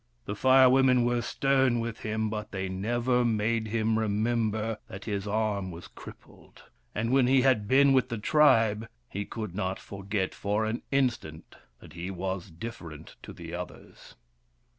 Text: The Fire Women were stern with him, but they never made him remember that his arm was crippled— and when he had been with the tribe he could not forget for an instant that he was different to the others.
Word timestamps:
The 0.25 0.33
Fire 0.33 0.67
Women 0.67 1.05
were 1.05 1.21
stern 1.21 1.79
with 1.79 1.99
him, 1.99 2.31
but 2.31 2.49
they 2.51 2.67
never 2.67 3.23
made 3.23 3.67
him 3.67 3.99
remember 3.99 4.79
that 4.87 5.05
his 5.05 5.27
arm 5.27 5.69
was 5.69 5.87
crippled— 5.87 6.63
and 6.95 7.11
when 7.11 7.27
he 7.27 7.41
had 7.43 7.67
been 7.67 7.93
with 7.93 8.09
the 8.09 8.17
tribe 8.17 8.87
he 9.07 9.25
could 9.25 9.53
not 9.53 9.77
forget 9.77 10.33
for 10.33 10.65
an 10.65 10.81
instant 10.91 11.55
that 11.81 11.93
he 11.93 12.09
was 12.09 12.49
different 12.49 13.15
to 13.21 13.31
the 13.31 13.53
others. 13.53 14.15